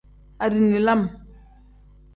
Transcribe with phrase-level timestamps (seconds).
[0.45, 1.01] Adiini lam.